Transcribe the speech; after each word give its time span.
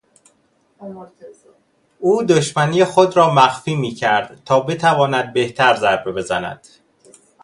او 1.99 2.23
دشمنی 2.23 2.83
خود 2.85 3.17
را 3.17 3.33
مخفی 3.33 3.75
میکرد 3.75 4.41
تا 4.45 4.59
بتواند 4.59 5.33
بهتر 5.33 5.75
ضربه 5.75 6.11
بزند. 6.11 6.67